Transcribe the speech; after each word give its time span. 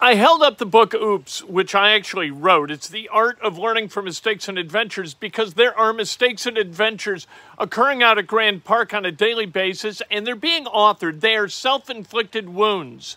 I 0.00 0.14
held 0.14 0.42
up 0.42 0.58
the 0.58 0.66
book 0.66 0.94
Oops, 0.94 1.42
which 1.42 1.74
I 1.74 1.90
actually 1.90 2.30
wrote. 2.30 2.70
It's 2.70 2.88
the 2.88 3.08
art 3.08 3.36
of 3.40 3.58
learning 3.58 3.88
from 3.88 4.04
mistakes 4.04 4.46
and 4.46 4.56
adventures 4.56 5.12
because 5.12 5.54
there 5.54 5.76
are 5.76 5.92
mistakes 5.92 6.46
and 6.46 6.56
adventures 6.56 7.26
occurring 7.58 8.00
out 8.00 8.16
at 8.16 8.28
Grand 8.28 8.62
Park 8.62 8.94
on 8.94 9.04
a 9.04 9.10
daily 9.10 9.44
basis, 9.44 10.00
and 10.08 10.24
they're 10.24 10.36
being 10.36 10.66
authored. 10.66 11.18
They 11.18 11.34
are 11.34 11.48
self 11.48 11.90
inflicted 11.90 12.48
wounds 12.48 13.16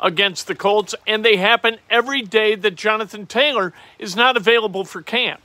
against 0.00 0.46
the 0.46 0.54
Colts, 0.54 0.94
and 1.04 1.24
they 1.24 1.34
happen 1.36 1.78
every 1.90 2.22
day 2.22 2.54
that 2.54 2.76
Jonathan 2.76 3.26
Taylor 3.26 3.72
is 3.98 4.14
not 4.14 4.36
available 4.36 4.84
for 4.84 5.02
camp. 5.02 5.42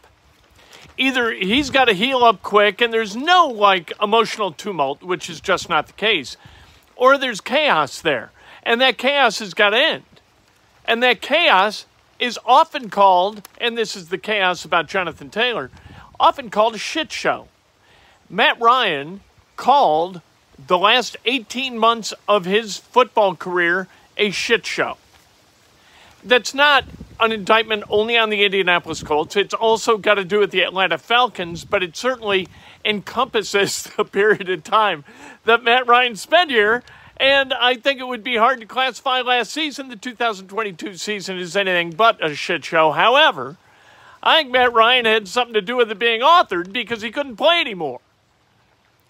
Either 0.99 1.31
he's 1.31 1.71
got 1.71 1.85
to 1.85 1.93
heal 1.93 2.23
up 2.23 2.43
quick, 2.43 2.79
and 2.79 2.93
there's 2.93 3.15
no 3.15 3.47
like 3.47 3.91
emotional 3.99 4.51
tumult, 4.51 5.01
which 5.01 5.31
is 5.31 5.41
just 5.41 5.67
not 5.67 5.87
the 5.87 5.93
case, 5.93 6.37
or 6.95 7.17
there's 7.17 7.41
chaos 7.41 7.99
there, 8.01 8.31
and 8.61 8.79
that 8.79 8.99
chaos 8.99 9.39
has 9.39 9.55
got 9.55 9.71
to 9.71 9.77
end. 9.77 10.03
And 10.87 11.03
that 11.03 11.21
chaos 11.21 11.85
is 12.19 12.39
often 12.45 12.89
called, 12.89 13.47
and 13.59 13.77
this 13.77 13.95
is 13.95 14.09
the 14.09 14.17
chaos 14.17 14.65
about 14.65 14.87
Jonathan 14.87 15.29
Taylor, 15.29 15.69
often 16.19 16.49
called 16.49 16.75
a 16.75 16.79
shit 16.79 17.11
show. 17.11 17.47
Matt 18.29 18.59
Ryan 18.59 19.21
called 19.55 20.21
the 20.65 20.77
last 20.77 21.17
18 21.25 21.77
months 21.77 22.13
of 22.27 22.45
his 22.45 22.77
football 22.77 23.35
career 23.35 23.87
a 24.17 24.31
shit 24.31 24.65
show. 24.65 24.97
That's 26.23 26.53
not 26.53 26.85
an 27.19 27.31
indictment 27.31 27.83
only 27.89 28.17
on 28.17 28.29
the 28.29 28.43
Indianapolis 28.43 29.03
Colts. 29.03 29.35
It's 29.35 29.53
also 29.53 29.97
got 29.97 30.15
to 30.15 30.25
do 30.25 30.39
with 30.39 30.51
the 30.51 30.61
Atlanta 30.61 30.97
Falcons, 30.97 31.65
but 31.65 31.83
it 31.83 31.95
certainly 31.95 32.47
encompasses 32.83 33.83
the 33.97 34.05
period 34.05 34.49
of 34.49 34.63
time 34.63 35.03
that 35.45 35.63
Matt 35.63 35.87
Ryan 35.87 36.15
spent 36.15 36.51
here 36.51 36.83
and 37.19 37.53
I 37.53 37.75
think 37.75 37.99
it 37.99 38.07
would 38.07 38.23
be 38.23 38.37
hard 38.37 38.59
to 38.61 38.65
classify 38.65 39.21
last 39.21 39.51
season, 39.51 39.89
the 39.89 39.95
2022 39.95 40.95
season, 40.95 41.37
as 41.37 41.55
anything 41.55 41.91
but 41.91 42.23
a 42.23 42.35
shit 42.35 42.63
show. 42.63 42.91
However, 42.91 43.57
I 44.21 44.37
think 44.37 44.51
Matt 44.51 44.73
Ryan 44.73 45.05
had 45.05 45.27
something 45.27 45.53
to 45.53 45.61
do 45.61 45.75
with 45.77 45.91
it 45.91 45.99
being 45.99 46.21
authored 46.21 46.71
because 46.71 47.01
he 47.01 47.11
couldn't 47.11 47.37
play 47.37 47.59
anymore. 47.59 48.01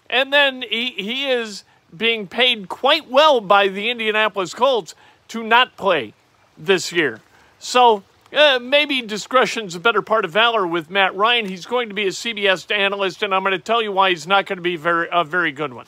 And 0.08 0.32
then 0.32 0.62
he, 0.62 0.90
he 0.92 1.30
is 1.30 1.64
being 1.94 2.26
paid 2.26 2.68
quite 2.68 3.10
well 3.10 3.40
by 3.40 3.68
the 3.68 3.90
Indianapolis 3.90 4.54
Colts 4.54 4.94
to 5.28 5.42
not 5.42 5.76
play 5.76 6.14
this 6.56 6.92
year. 6.92 7.20
So 7.58 8.02
uh, 8.32 8.58
maybe 8.60 9.02
discretion's 9.02 9.74
a 9.74 9.80
better 9.80 10.02
part 10.02 10.24
of 10.24 10.30
valor 10.30 10.66
with 10.66 10.90
Matt 10.90 11.14
Ryan. 11.14 11.46
He's 11.46 11.66
going 11.66 11.88
to 11.88 11.94
be 11.94 12.04
a 12.04 12.10
CBS 12.10 12.74
analyst, 12.74 13.22
and 13.22 13.34
I'm 13.34 13.42
going 13.42 13.52
to 13.52 13.58
tell 13.58 13.82
you 13.82 13.92
why 13.92 14.10
he's 14.10 14.26
not 14.26 14.46
going 14.46 14.56
to 14.56 14.62
be 14.62 14.76
very, 14.76 15.08
a 15.12 15.24
very 15.24 15.52
good 15.52 15.72
one. 15.72 15.86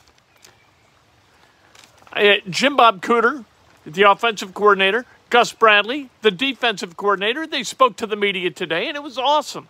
Uh, 2.13 2.37
Jim 2.49 2.77
Bob 2.77 3.03
Cooter, 3.03 3.45
the 3.87 4.03
offensive 4.03 4.55
coordinator, 4.55 5.07
Gus 5.31 5.53
Bradley, 5.53 6.11
the 6.23 6.31
defensive 6.31 6.97
coordinator, 6.97 7.47
they 7.47 7.63
spoke 7.63 7.97
to 7.97 8.07
the 8.07 8.17
media 8.17 8.51
today, 8.51 8.89
and 8.89 8.97
it 8.97 9.03
was 9.03 9.17
awesome. 9.17 9.69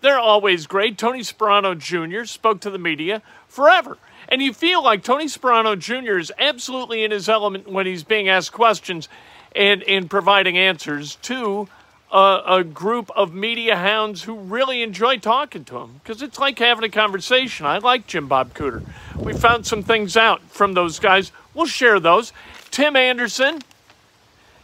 They're 0.00 0.18
always 0.18 0.66
great. 0.66 0.98
Tony 0.98 1.20
Sparano 1.20 1.76
Jr. 1.76 2.24
spoke 2.24 2.60
to 2.60 2.70
the 2.70 2.78
media 2.78 3.22
forever. 3.48 3.98
And 4.28 4.42
you 4.42 4.52
feel 4.52 4.82
like 4.82 5.02
Tony 5.02 5.26
Sparano 5.26 5.78
Jr. 5.78 6.18
is 6.18 6.32
absolutely 6.38 7.02
in 7.04 7.10
his 7.10 7.28
element 7.28 7.68
when 7.68 7.86
he's 7.86 8.04
being 8.04 8.28
asked 8.28 8.52
questions 8.52 9.08
and, 9.56 9.82
and 9.84 10.10
providing 10.10 10.58
answers 10.58 11.16
to 11.22 11.68
a, 12.12 12.42
a 12.46 12.64
group 12.64 13.10
of 13.16 13.34
media 13.34 13.76
hounds 13.76 14.22
who 14.22 14.34
really 14.34 14.82
enjoy 14.82 15.18
talking 15.18 15.64
to 15.64 15.78
him 15.78 16.00
because 16.02 16.22
it's 16.22 16.38
like 16.38 16.58
having 16.58 16.84
a 16.84 16.88
conversation. 16.88 17.66
I 17.66 17.78
like 17.78 18.06
Jim 18.06 18.28
Bob 18.28 18.54
Cooter. 18.54 18.82
We 19.16 19.32
found 19.32 19.66
some 19.66 19.82
things 19.82 20.16
out 20.16 20.42
from 20.42 20.74
those 20.74 20.98
guys 20.98 21.32
We'll 21.58 21.66
share 21.66 21.98
those. 21.98 22.32
Tim 22.70 22.94
Anderson, 22.94 23.62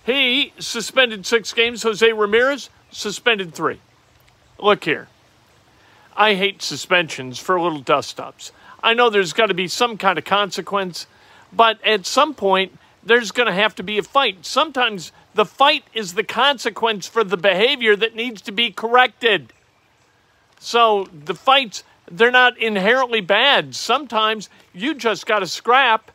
he 0.06 0.53
suspended 0.60 1.27
six 1.27 1.53
games. 1.53 1.82
Jose 1.82 2.12
Ramirez 2.12 2.71
suspended 2.93 3.53
three. 3.53 3.81
Look 4.60 4.84
here. 4.84 5.09
I 6.16 6.34
hate 6.34 6.62
suspensions 6.62 7.41
for 7.41 7.60
little 7.60 7.81
dust 7.81 8.21
ups. 8.21 8.53
I 8.81 8.94
know 8.94 9.10
there's 9.10 9.32
got 9.32 9.47
to 9.47 9.55
be 9.55 9.66
some 9.66 9.99
kind 9.99 10.19
of 10.21 10.25
consequence, 10.25 11.09
but 11.53 11.84
at 11.84 12.06
some 12.06 12.32
point, 12.32 12.78
there's 13.03 13.32
going 13.32 13.49
to 13.49 13.53
have 13.53 13.75
to 13.75 13.82
be 13.82 13.99
a 13.99 14.03
fight. 14.05 14.47
Sometimes 14.47 15.11
the 15.34 15.44
fight 15.44 15.82
is 15.94 16.15
the 16.15 16.22
consequence 16.22 17.09
for 17.09 17.25
the 17.25 17.37
behavior 17.37 17.97
that 17.97 18.15
needs 18.15 18.41
to 18.43 18.53
be 18.53 18.71
corrected. 18.71 19.53
So 20.61 21.09
the 21.12 21.34
fights, 21.34 21.82
they're 22.09 22.31
not 22.31 22.56
inherently 22.56 23.21
bad. 23.21 23.75
Sometimes 23.75 24.49
you 24.72 24.94
just 24.94 25.26
got 25.26 25.41
to 25.41 25.49
scrap 25.49 26.12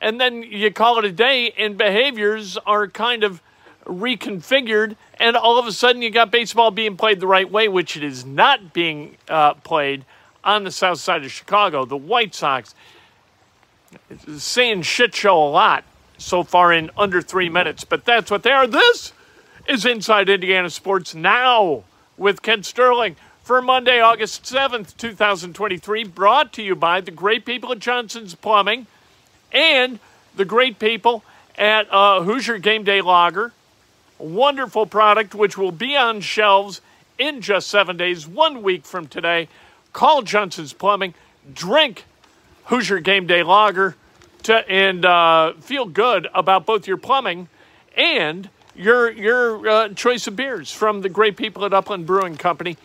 and 0.00 0.20
then 0.20 0.42
you 0.42 0.72
call 0.72 0.98
it 0.98 1.04
a 1.04 1.12
day, 1.12 1.52
and 1.56 1.76
behaviors 1.76 2.56
are 2.58 2.86
kind 2.88 3.24
of 3.24 3.42
reconfigured, 3.84 4.96
and 5.18 5.36
all 5.36 5.58
of 5.58 5.66
a 5.66 5.72
sudden 5.72 6.02
you 6.02 6.10
got 6.10 6.30
baseball 6.30 6.70
being 6.70 6.96
played 6.96 7.20
the 7.20 7.26
right 7.26 7.50
way, 7.50 7.68
which 7.68 7.96
it 7.96 8.04
is 8.04 8.24
not 8.24 8.72
being 8.72 9.16
uh, 9.28 9.54
played 9.54 10.04
on 10.44 10.64
the 10.64 10.70
south 10.70 11.00
side 11.00 11.24
of 11.24 11.32
Chicago. 11.32 11.84
The 11.84 11.96
White 11.96 12.34
Sox 12.34 12.74
saying 14.36 14.82
shit 14.82 15.14
show 15.14 15.42
a 15.42 15.48
lot 15.48 15.84
so 16.18 16.42
far 16.42 16.72
in 16.72 16.90
under 16.96 17.22
three 17.22 17.48
minutes, 17.48 17.84
but 17.84 18.04
that's 18.04 18.30
what 18.30 18.42
they 18.42 18.50
are. 18.50 18.66
This 18.66 19.12
is 19.66 19.84
Inside 19.84 20.28
Indiana 20.28 20.70
Sports 20.70 21.14
Now 21.14 21.84
with 22.16 22.42
Kent 22.42 22.66
Sterling 22.66 23.16
for 23.42 23.62
Monday, 23.62 24.00
August 24.00 24.44
7th, 24.44 24.96
2023, 24.98 26.04
brought 26.04 26.52
to 26.52 26.62
you 26.62 26.74
by 26.74 27.00
the 27.00 27.10
great 27.10 27.46
people 27.46 27.72
at 27.72 27.78
Johnson's 27.78 28.34
Plumbing 28.34 28.86
and 29.52 29.98
the 30.36 30.44
great 30.44 30.78
people 30.78 31.22
at 31.56 31.92
uh, 31.92 32.22
Hoosier 32.22 32.58
Game 32.58 32.84
Day 32.84 33.00
Lager. 33.00 33.52
Wonderful 34.18 34.86
product 34.86 35.34
which 35.34 35.56
will 35.56 35.72
be 35.72 35.96
on 35.96 36.20
shelves 36.20 36.80
in 37.18 37.40
just 37.40 37.68
seven 37.68 37.96
days, 37.96 38.26
one 38.26 38.62
week 38.62 38.84
from 38.84 39.06
today. 39.06 39.48
Call 39.92 40.22
Johnson's 40.22 40.72
Plumbing, 40.72 41.14
drink 41.52 42.04
Hoosier 42.66 43.00
Game 43.00 43.26
Day 43.26 43.42
Lager, 43.42 43.96
to, 44.44 44.68
and 44.70 45.04
uh, 45.04 45.52
feel 45.54 45.84
good 45.84 46.28
about 46.34 46.66
both 46.66 46.86
your 46.86 46.96
plumbing 46.96 47.48
and 47.96 48.48
your 48.76 49.10
your 49.10 49.68
uh, 49.68 49.88
choice 49.90 50.26
of 50.26 50.36
beers 50.36 50.72
from 50.72 51.02
the 51.02 51.08
great 51.08 51.36
people 51.36 51.64
at 51.64 51.72
Upland 51.72 52.06
Brewing 52.06 52.36
Company. 52.36 52.76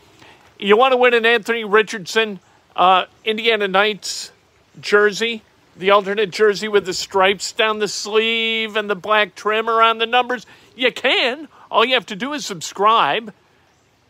You 0.58 0.78
want 0.78 0.94
to 0.94 0.98
win 0.98 1.14
an 1.14 1.26
Anthony 1.26 1.64
Richardson 1.64 2.40
uh, 2.76 3.06
Indiana 3.24 3.68
Nights 3.68 4.32
jersey? 4.80 5.44
The 5.76 5.92
alternate 5.92 6.32
jersey 6.32 6.68
with 6.68 6.86
the 6.86 6.94
stripes 6.94 7.52
down 7.52 7.80
the 7.80 7.88
sleeve 7.88 8.76
and 8.76 8.90
the 8.90 8.96
black 8.96 9.36
trim 9.36 9.70
around 9.70 9.98
the 9.98 10.06
numbers, 10.06 10.46
you 10.76 10.92
can. 10.92 11.48
All 11.72 11.84
you 11.84 11.96
have 11.96 12.06
to 12.08 12.16
do 12.16 12.34
is 12.34 12.46
subscribe 12.46 13.34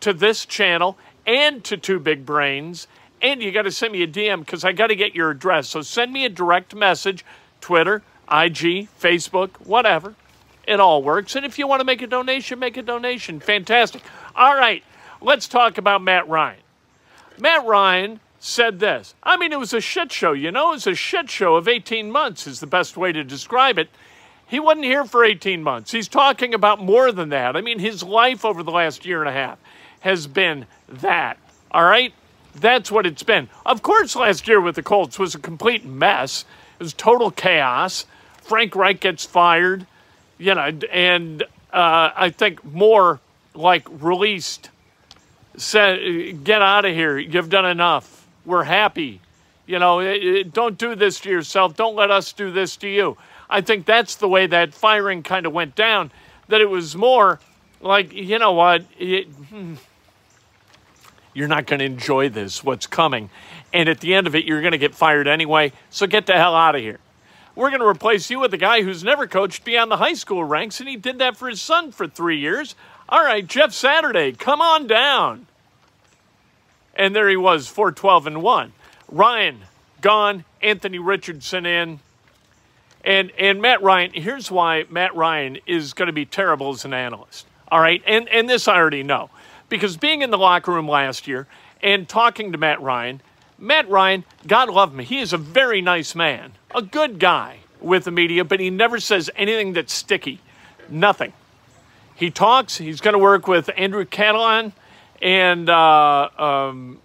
to 0.00 0.12
this 0.12 0.44
channel 0.44 0.98
and 1.26 1.64
to 1.64 1.76
Two 1.76 1.98
Big 1.98 2.26
Brains. 2.26 2.86
And 3.22 3.42
you 3.42 3.52
got 3.52 3.62
to 3.62 3.70
send 3.70 3.92
me 3.92 4.02
a 4.02 4.06
DM 4.06 4.40
because 4.40 4.64
I 4.64 4.72
got 4.72 4.88
to 4.88 4.96
get 4.96 5.14
your 5.14 5.30
address. 5.30 5.68
So 5.68 5.80
send 5.80 6.12
me 6.12 6.26
a 6.26 6.28
direct 6.28 6.74
message 6.74 7.24
Twitter, 7.62 8.02
IG, 8.30 8.88
Facebook, 9.00 9.50
whatever. 9.60 10.14
It 10.66 10.80
all 10.80 11.02
works. 11.02 11.36
And 11.36 11.46
if 11.46 11.58
you 11.58 11.66
want 11.66 11.80
to 11.80 11.84
make 11.84 12.02
a 12.02 12.06
donation, 12.06 12.58
make 12.58 12.76
a 12.76 12.82
donation. 12.82 13.40
Fantastic. 13.40 14.02
All 14.36 14.54
right, 14.54 14.82
let's 15.22 15.48
talk 15.48 15.78
about 15.78 16.02
Matt 16.02 16.28
Ryan. 16.28 16.60
Matt 17.38 17.64
Ryan 17.64 18.20
said 18.44 18.78
this. 18.78 19.14
I 19.22 19.38
mean, 19.38 19.52
it 19.52 19.58
was 19.58 19.72
a 19.72 19.80
shit 19.80 20.12
show, 20.12 20.32
you 20.32 20.50
know? 20.50 20.68
It 20.68 20.74
was 20.74 20.86
a 20.86 20.94
shit 20.94 21.30
show 21.30 21.56
of 21.56 21.66
18 21.66 22.12
months, 22.12 22.46
is 22.46 22.60
the 22.60 22.66
best 22.66 22.94
way 22.94 23.10
to 23.10 23.24
describe 23.24 23.78
it. 23.78 23.88
He 24.46 24.60
wasn't 24.60 24.84
here 24.84 25.06
for 25.06 25.24
18 25.24 25.62
months. 25.62 25.92
He's 25.92 26.08
talking 26.08 26.52
about 26.52 26.78
more 26.78 27.10
than 27.10 27.30
that. 27.30 27.56
I 27.56 27.62
mean, 27.62 27.78
his 27.78 28.02
life 28.02 28.44
over 28.44 28.62
the 28.62 28.70
last 28.70 29.06
year 29.06 29.20
and 29.20 29.30
a 29.30 29.32
half 29.32 29.58
has 30.00 30.26
been 30.26 30.66
that. 30.88 31.38
All 31.70 31.84
right? 31.84 32.12
That's 32.54 32.92
what 32.92 33.06
it's 33.06 33.22
been. 33.22 33.48
Of 33.64 33.80
course, 33.80 34.14
last 34.14 34.46
year 34.46 34.60
with 34.60 34.74
the 34.74 34.82
Colts 34.82 35.18
was 35.18 35.34
a 35.34 35.38
complete 35.38 35.86
mess. 35.86 36.44
It 36.78 36.82
was 36.82 36.92
total 36.92 37.30
chaos. 37.30 38.04
Frank 38.42 38.76
Reich 38.76 39.00
gets 39.00 39.24
fired, 39.24 39.86
you 40.36 40.54
know, 40.54 40.70
and 40.92 41.42
uh, 41.72 42.10
I 42.14 42.28
think 42.28 42.62
more 42.62 43.20
like 43.54 43.88
released, 44.02 44.68
said, 45.56 46.44
get 46.44 46.60
out 46.60 46.84
of 46.84 46.94
here. 46.94 47.18
You've 47.18 47.48
done 47.48 47.64
enough 47.64 48.23
we're 48.44 48.64
happy. 48.64 49.20
You 49.66 49.78
know, 49.78 50.42
don't 50.44 50.76
do 50.76 50.94
this 50.94 51.20
to 51.20 51.30
yourself. 51.30 51.76
Don't 51.76 51.96
let 51.96 52.10
us 52.10 52.32
do 52.32 52.52
this 52.52 52.76
to 52.78 52.88
you. 52.88 53.16
I 53.48 53.60
think 53.60 53.86
that's 53.86 54.16
the 54.16 54.28
way 54.28 54.46
that 54.46 54.74
firing 54.74 55.22
kind 55.22 55.46
of 55.46 55.52
went 55.52 55.74
down. 55.74 56.10
That 56.48 56.60
it 56.60 56.68
was 56.68 56.94
more 56.94 57.40
like, 57.80 58.12
you 58.12 58.38
know 58.38 58.52
what, 58.52 58.84
it, 58.98 59.26
hmm, 59.26 59.74
you're 61.32 61.48
not 61.48 61.66
going 61.66 61.80
to 61.80 61.84
enjoy 61.84 62.28
this, 62.28 62.62
what's 62.62 62.86
coming. 62.86 63.30
And 63.72 63.88
at 63.88 64.00
the 64.00 64.14
end 64.14 64.26
of 64.26 64.34
it, 64.34 64.44
you're 64.44 64.60
going 64.60 64.72
to 64.72 64.78
get 64.78 64.94
fired 64.94 65.26
anyway. 65.26 65.72
So 65.90 66.06
get 66.06 66.26
the 66.26 66.34
hell 66.34 66.54
out 66.54 66.74
of 66.74 66.80
here. 66.80 67.00
We're 67.54 67.70
going 67.70 67.80
to 67.80 67.86
replace 67.86 68.30
you 68.30 68.40
with 68.40 68.52
a 68.52 68.58
guy 68.58 68.82
who's 68.82 69.04
never 69.04 69.26
coached 69.26 69.64
beyond 69.64 69.90
the 69.90 69.98
high 69.98 70.14
school 70.14 70.42
ranks, 70.42 70.80
and 70.80 70.88
he 70.88 70.96
did 70.96 71.18
that 71.18 71.36
for 71.36 71.48
his 71.48 71.62
son 71.62 71.92
for 71.92 72.06
three 72.06 72.38
years. 72.38 72.74
All 73.08 73.22
right, 73.22 73.46
Jeff 73.46 73.72
Saturday, 73.72 74.32
come 74.32 74.60
on 74.60 74.86
down. 74.86 75.46
And 76.96 77.14
there 77.14 77.28
he 77.28 77.36
was, 77.36 77.66
412 77.68 78.26
and 78.28 78.42
1. 78.42 78.72
Ryan, 79.10 79.60
gone. 80.00 80.44
Anthony 80.62 80.98
Richardson 80.98 81.66
in. 81.66 82.00
And, 83.04 83.32
and 83.38 83.60
Matt 83.60 83.82
Ryan, 83.82 84.12
here's 84.14 84.50
why 84.50 84.84
Matt 84.88 85.14
Ryan 85.14 85.58
is 85.66 85.92
going 85.92 86.06
to 86.06 86.12
be 86.12 86.24
terrible 86.24 86.70
as 86.70 86.84
an 86.84 86.94
analyst. 86.94 87.46
All 87.70 87.80
right. 87.80 88.02
And, 88.06 88.28
and 88.28 88.48
this 88.48 88.66
I 88.66 88.76
already 88.76 89.02
know. 89.02 89.30
Because 89.68 89.96
being 89.96 90.22
in 90.22 90.30
the 90.30 90.38
locker 90.38 90.72
room 90.72 90.88
last 90.88 91.26
year 91.26 91.46
and 91.82 92.08
talking 92.08 92.52
to 92.52 92.58
Matt 92.58 92.80
Ryan, 92.80 93.20
Matt 93.58 93.88
Ryan, 93.88 94.24
God 94.46 94.70
love 94.70 94.92
him, 94.92 95.00
he 95.00 95.20
is 95.20 95.32
a 95.32 95.38
very 95.38 95.80
nice 95.80 96.14
man, 96.14 96.52
a 96.74 96.82
good 96.82 97.18
guy 97.18 97.58
with 97.80 98.04
the 98.04 98.10
media, 98.10 98.44
but 98.44 98.60
he 98.60 98.70
never 98.70 98.98
says 98.98 99.30
anything 99.36 99.72
that's 99.72 99.92
sticky. 99.92 100.40
Nothing. 100.88 101.32
He 102.14 102.30
talks. 102.30 102.78
He's 102.78 103.00
going 103.00 103.12
to 103.12 103.18
work 103.18 103.46
with 103.46 103.70
Andrew 103.76 104.04
Catalon, 104.04 104.72
and 105.22 105.68
uh, 105.68 106.28
um, 106.38 107.00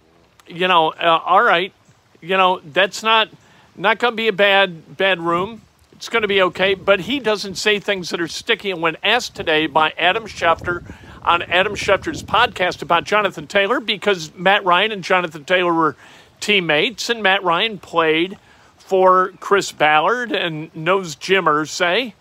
you 0.46 0.68
know, 0.68 0.90
uh, 0.90 1.20
all 1.24 1.42
right, 1.42 1.72
you 2.20 2.36
know 2.36 2.60
that's 2.64 3.02
not 3.02 3.28
not 3.76 3.98
going 3.98 4.12
to 4.12 4.16
be 4.16 4.28
a 4.28 4.32
bad 4.32 4.96
bad 4.96 5.20
room. 5.20 5.62
It's 5.92 6.08
going 6.08 6.22
to 6.22 6.28
be 6.28 6.42
okay. 6.42 6.74
But 6.74 7.00
he 7.00 7.20
doesn't 7.20 7.56
say 7.56 7.78
things 7.78 8.10
that 8.10 8.20
are 8.20 8.28
sticky. 8.28 8.70
And 8.70 8.80
when 8.80 8.96
asked 9.02 9.36
today 9.36 9.66
by 9.66 9.92
Adam 9.98 10.24
Schefter 10.24 10.84
on 11.22 11.42
Adam 11.42 11.74
Schefter's 11.74 12.22
podcast 12.22 12.80
about 12.80 13.04
Jonathan 13.04 13.46
Taylor, 13.46 13.80
because 13.80 14.34
Matt 14.34 14.64
Ryan 14.64 14.92
and 14.92 15.04
Jonathan 15.04 15.44
Taylor 15.44 15.74
were 15.74 15.96
teammates, 16.40 17.10
and 17.10 17.22
Matt 17.22 17.42
Ryan 17.42 17.78
played 17.78 18.38
for 18.78 19.32
Chris 19.40 19.72
Ballard 19.72 20.32
and 20.32 20.74
knows 20.74 21.14
Jim 21.14 21.44
Irsay, 21.44 22.14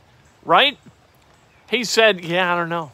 right? 0.43 0.77
He 1.69 1.83
said, 1.83 2.23
Yeah, 2.23 2.53
I 2.53 2.57
don't 2.57 2.69
know. 2.69 2.91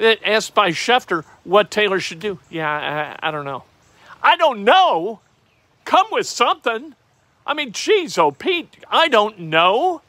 Asked 0.00 0.54
by 0.54 0.70
Schefter 0.70 1.24
what 1.44 1.70
Taylor 1.70 2.00
should 2.00 2.20
do. 2.20 2.38
Yeah, 2.50 3.16
I, 3.20 3.28
I 3.28 3.30
don't 3.30 3.44
know. 3.44 3.64
I 4.22 4.36
don't 4.36 4.64
know. 4.64 5.20
Come 5.84 6.06
with 6.12 6.26
something. 6.26 6.94
I 7.46 7.54
mean, 7.54 7.72
geez, 7.72 8.18
oh, 8.18 8.30
Pete, 8.30 8.76
I 8.90 9.08
don't 9.08 9.38
know. 9.38 10.02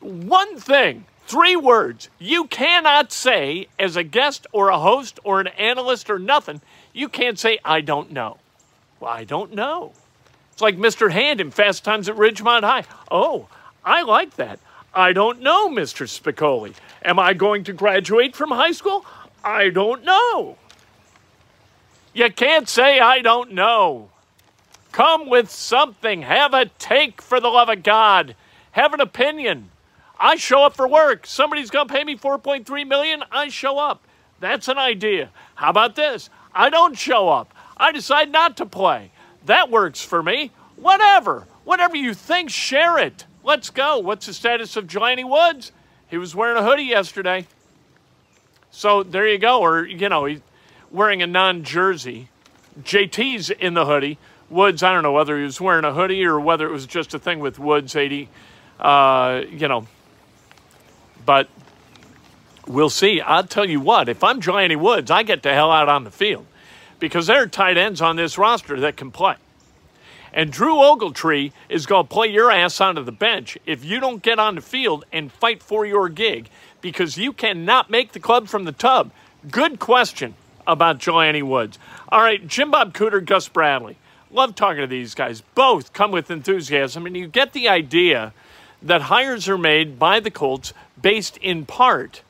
One 0.00 0.56
thing, 0.56 1.04
three 1.26 1.56
words. 1.56 2.08
You 2.18 2.44
cannot 2.46 3.12
say, 3.12 3.66
as 3.78 3.96
a 3.96 4.04
guest 4.04 4.46
or 4.52 4.68
a 4.68 4.78
host 4.78 5.18
or 5.24 5.40
an 5.40 5.48
analyst 5.48 6.08
or 6.08 6.18
nothing, 6.18 6.60
you 6.92 7.08
can't 7.08 7.38
say, 7.38 7.58
I 7.64 7.80
don't 7.80 8.12
know. 8.12 8.38
Well, 9.00 9.10
I 9.10 9.24
don't 9.24 9.52
know. 9.52 9.92
It's 10.52 10.62
like 10.62 10.76
Mr. 10.76 11.10
Hand 11.10 11.40
in 11.40 11.50
Fast 11.50 11.84
Times 11.84 12.08
at 12.08 12.16
Ridgemont 12.16 12.62
High. 12.62 12.84
Oh, 13.10 13.48
I 13.84 14.02
like 14.02 14.36
that. 14.36 14.60
I 14.94 15.12
don't 15.12 15.40
know, 15.40 15.68
Mr. 15.68 16.06
Spicoli. 16.06 16.74
Am 17.04 17.18
I 17.18 17.34
going 17.34 17.64
to 17.64 17.72
graduate 17.72 18.36
from 18.36 18.50
high 18.50 18.72
school? 18.72 19.04
I 19.44 19.70
don't 19.70 20.04
know. 20.04 20.56
You 22.14 22.30
can't 22.30 22.68
say, 22.68 23.00
I 23.00 23.20
don't 23.20 23.52
know. 23.52 24.10
Come 24.92 25.28
with 25.28 25.50
something. 25.50 26.22
Have 26.22 26.52
a 26.52 26.66
take 26.66 27.22
for 27.22 27.40
the 27.40 27.48
love 27.48 27.70
of 27.70 27.82
God. 27.82 28.36
Have 28.72 28.92
an 28.92 29.00
opinion. 29.00 29.70
I 30.20 30.36
show 30.36 30.62
up 30.62 30.76
for 30.76 30.86
work. 30.86 31.26
Somebody's 31.26 31.70
going 31.70 31.88
to 31.88 31.94
pay 31.94 32.04
me 32.04 32.16
4.3 32.16 32.86
million. 32.86 33.24
I 33.32 33.48
show 33.48 33.78
up. 33.78 34.02
That's 34.38 34.68
an 34.68 34.78
idea. 34.78 35.30
How 35.54 35.70
about 35.70 35.96
this? 35.96 36.28
I 36.54 36.68
don't 36.68 36.96
show 36.96 37.28
up. 37.28 37.54
I 37.76 37.90
decide 37.90 38.30
not 38.30 38.56
to 38.58 38.66
play. 38.66 39.10
That 39.46 39.70
works 39.70 40.02
for 40.02 40.22
me. 40.22 40.52
Whatever. 40.76 41.46
Whatever 41.64 41.96
you 41.96 42.12
think, 42.12 42.50
share 42.50 42.98
it. 42.98 43.24
Let's 43.42 43.70
go. 43.70 43.98
What's 43.98 44.26
the 44.26 44.34
status 44.34 44.76
of 44.76 44.86
Jelani 44.86 45.28
Woods? 45.28 45.72
He 46.12 46.18
was 46.18 46.34
wearing 46.34 46.58
a 46.58 46.62
hoodie 46.62 46.82
yesterday. 46.82 47.46
So 48.70 49.02
there 49.02 49.26
you 49.26 49.38
go. 49.38 49.62
Or, 49.62 49.86
you 49.86 50.10
know, 50.10 50.26
he's 50.26 50.40
wearing 50.90 51.22
a 51.22 51.26
non 51.26 51.64
jersey. 51.64 52.28
JT's 52.82 53.48
in 53.48 53.72
the 53.72 53.86
hoodie. 53.86 54.18
Woods, 54.50 54.82
I 54.82 54.92
don't 54.92 55.04
know 55.04 55.12
whether 55.12 55.38
he 55.38 55.44
was 55.44 55.58
wearing 55.58 55.86
a 55.86 55.94
hoodie 55.94 56.22
or 56.26 56.38
whether 56.38 56.66
it 56.66 56.70
was 56.70 56.86
just 56.86 57.14
a 57.14 57.18
thing 57.18 57.40
with 57.40 57.58
Woods 57.58 57.96
80, 57.96 58.28
uh, 58.78 59.44
you 59.48 59.68
know. 59.68 59.86
But 61.24 61.48
we'll 62.66 62.90
see. 62.90 63.22
I'll 63.22 63.44
tell 63.44 63.64
you 63.64 63.80
what, 63.80 64.10
if 64.10 64.22
I'm 64.22 64.38
Jelani 64.42 64.76
Woods, 64.76 65.10
I 65.10 65.22
get 65.22 65.42
the 65.42 65.54
hell 65.54 65.70
out 65.70 65.88
on 65.88 66.04
the 66.04 66.10
field 66.10 66.44
because 66.98 67.26
there 67.26 67.40
are 67.40 67.46
tight 67.46 67.78
ends 67.78 68.02
on 68.02 68.16
this 68.16 68.36
roster 68.36 68.78
that 68.80 68.98
can 68.98 69.12
play. 69.12 69.36
And 70.32 70.50
Drew 70.50 70.76
Ogletree 70.76 71.52
is 71.68 71.86
going 71.86 72.04
to 72.06 72.08
play 72.08 72.28
your 72.28 72.50
ass 72.50 72.80
onto 72.80 73.04
the 73.04 73.12
bench 73.12 73.58
if 73.66 73.84
you 73.84 74.00
don't 74.00 74.22
get 74.22 74.38
on 74.38 74.54
the 74.54 74.62
field 74.62 75.04
and 75.12 75.30
fight 75.30 75.62
for 75.62 75.84
your 75.84 76.08
gig 76.08 76.48
because 76.80 77.18
you 77.18 77.32
cannot 77.32 77.90
make 77.90 78.12
the 78.12 78.20
club 78.20 78.48
from 78.48 78.64
the 78.64 78.72
tub. 78.72 79.10
Good 79.50 79.78
question 79.78 80.34
about 80.66 80.98
Jelani 80.98 81.42
Woods. 81.42 81.78
All 82.08 82.22
right, 82.22 82.46
Jim 82.46 82.70
Bob 82.70 82.94
Cooter, 82.94 83.24
Gus 83.24 83.48
Bradley. 83.48 83.98
Love 84.30 84.54
talking 84.54 84.80
to 84.80 84.86
these 84.86 85.14
guys. 85.14 85.42
Both 85.54 85.92
come 85.92 86.10
with 86.10 86.30
enthusiasm, 86.30 87.04
and 87.04 87.16
you 87.16 87.26
get 87.26 87.52
the 87.52 87.68
idea 87.68 88.32
that 88.80 89.02
hires 89.02 89.48
are 89.48 89.58
made 89.58 89.98
by 89.98 90.20
the 90.20 90.30
Colts 90.30 90.72
based 91.00 91.36
in 91.38 91.66
part 91.66 92.22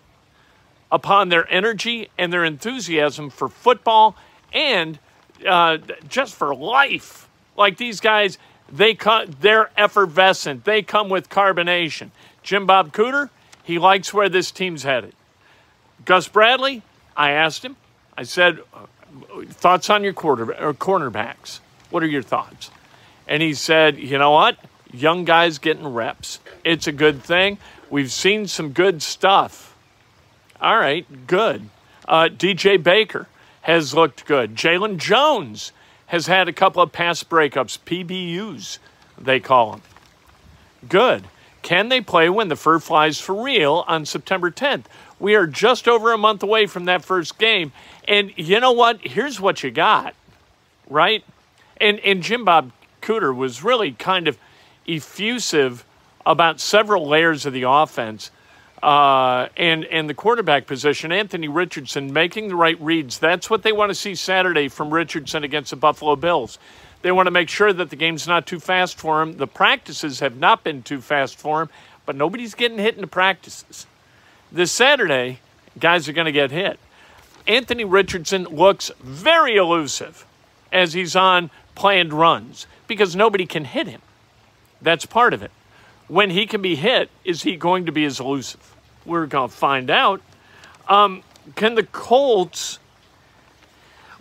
upon 0.91 1.29
their 1.29 1.51
energy 1.53 2.09
and 2.19 2.33
their 2.33 2.45
enthusiasm 2.45 3.31
for 3.31 3.49
football 3.49 4.17
and 4.53 4.99
uh, 5.47 5.79
just 6.09 6.35
for 6.35 6.55
life. 6.55 7.29
Like 7.63 7.77
these 7.77 8.01
guys, 8.01 8.39
they 8.73 8.95
come, 8.95 9.31
they're 9.41 9.71
effervescent. 9.77 10.65
They 10.65 10.83
come 10.83 11.09
with 11.09 11.29
carbonation. 11.29 12.11
Jim 12.43 12.67
Bob 12.67 12.93
Cooter, 12.93 13.31
he 13.63 13.79
likes 13.79 14.13
where 14.13 14.29
this 14.29 14.51
team's 14.51 14.83
headed. 14.83 15.15
Gus 16.05 16.27
Bradley, 16.27 16.83
I 17.17 17.31
asked 17.31 17.65
him. 17.65 17.77
I 18.19 18.25
said, 18.25 18.59
thoughts 19.47 19.89
on 19.91 20.03
your 20.03 20.13
quarter 20.13 20.53
or 20.61 20.75
cornerbacks? 20.75 21.61
What 21.91 22.03
are 22.03 22.09
your 22.09 22.23
thoughts? 22.23 22.73
And 23.29 23.45
he 23.45 23.55
said, 23.55 23.97
you 23.97 24.19
know 24.19 24.33
what? 24.33 24.59
Young 24.93 25.25
guys 25.25 25.59
getting 25.59 25.87
reps. 25.87 26.41
It's 26.65 26.89
a 26.89 26.93
good 26.93 27.23
thing. 27.23 27.59
We've 27.91 28.11
seen 28.11 28.49
some 28.49 28.73
good 28.73 29.03
stuff. 29.03 29.77
All 30.61 30.79
right, 30.79 31.29
good. 31.29 31.69
Uh, 32.09 32.29
DJ 32.29 32.83
Baker 32.83 33.29
has 33.61 33.95
looked 33.95 34.27
good. 34.27 34.57
Jalen 34.57 34.97
Jones 34.97 35.71
has 36.13 36.27
had 36.27 36.47
a 36.47 36.53
couple 36.53 36.83
of 36.83 36.93
past 36.93 37.31
breakups, 37.31 37.79
PBUs, 37.87 38.77
they 39.19 39.41
call 39.41 39.71
them. 39.71 39.83
Good. 40.87 41.25
Can 41.63 41.89
they 41.89 42.03
play 42.03 42.29
when 42.29 42.49
the 42.49 42.57
fur 42.57 42.79
flies 42.81 43.19
for 43.19 43.43
real 43.43 43.83
on 43.89 44.05
September 44.05 44.51
10th? 44.51 44.85
We 45.19 45.35
are 45.37 45.47
just 45.47 45.89
over 45.89 46.13
a 46.13 46.19
month 46.19 46.43
away 46.43 46.67
from 46.67 46.85
that 46.85 47.03
first 47.03 47.39
game. 47.39 47.73
And 48.07 48.31
you 48.37 48.61
know 48.61 48.73
what? 48.73 49.01
Here's 49.01 49.41
what 49.41 49.63
you 49.63 49.71
got, 49.71 50.15
right? 50.87 51.25
And, 51.79 51.99
and 52.01 52.23
Jim 52.23 52.45
Bob 52.45 52.73
Cooter 53.01 53.35
was 53.35 53.65
really 53.65 53.93
kind 53.93 54.29
of 54.29 54.37
effusive 54.87 55.83
about 56.27 56.61
several 56.61 57.09
layers 57.09 57.47
of 57.47 57.55
the 57.55 57.63
offense 57.63 58.31
uh, 58.83 59.49
and 59.57 59.85
and 59.85 60.11
the 60.11 60.15
quarterback 60.15 60.67
position, 60.67 61.13
Anthony 61.13 61.49
Richardson 61.49 62.13
making 62.13 62.49
the 62.49 62.57
right 62.57 62.81
reads. 62.81 63.19
That's 63.19 63.49
what 63.49 63.63
they 63.63 63.73
want 63.73 63.91
to 63.91 63.95
see 63.95 64.15
Saturday 64.15 64.69
from 64.69 64.93
Richardson 64.93 65.45
against 65.45 65.71
the 65.71 65.77
Buffalo 65.77 66.17
Bills. 66.17 66.59
They 67.03 67.13
want 67.13 67.27
to 67.27 67.31
make 67.31 67.49
sure 67.49 67.73
that 67.73 67.91
the 67.91 67.97
game's 67.97 68.27
not 68.27 68.47
too 68.47 68.61
fast 68.61 68.99
for 68.99 69.23
him. 69.23 69.37
The 69.37 69.47
practices 69.47 70.21
have 70.21 70.37
not 70.37 70.65
been 70.65 70.83
too 70.83 71.01
fast 71.01 71.37
for 71.37 71.63
him, 71.63 71.69
but 72.07 72.17
nobody's 72.17 72.55
getting 72.55 72.79
hit 72.79 72.95
in 72.95 73.01
the 73.01 73.07
practices. 73.07 73.87
This 74.51 74.71
Saturday, 74.71 75.41
guys 75.79 76.09
are 76.09 76.13
going 76.13 76.27
to 76.27 76.33
get 76.33 76.51
hit. 76.51 76.79
Anthony 77.47 77.85
Richardson 77.85 78.45
looks 78.45 78.91
very 79.01 79.57
elusive 79.57 80.27
as 80.73 80.93
he's 80.93 81.17
on 81.17 81.51
planned 81.75 82.13
runs 82.13 82.67
because 82.87 83.17
nobody 83.17 83.47
can 83.47 83.65
hit 83.65 83.89
him. 83.89 84.03
That's 84.81 85.07
part 85.07 85.35
of 85.35 85.43
it. 85.43 85.51
When 86.09 86.31
he 86.31 86.47
can 86.47 86.63
be 86.63 86.77
hit, 86.77 87.11
is 87.25 87.43
he 87.43 87.57
going 87.57 87.87
to 87.87 87.93
be 87.93 88.05
as 88.05 88.21
elusive? 88.21 88.72
We're 89.05 89.27
going 89.27 89.51
to 89.51 89.55
find 89.55 89.91
out. 89.91 90.21
Um, 90.89 91.23
can 91.55 91.75
the 91.75 91.83
Colts, 91.83 92.79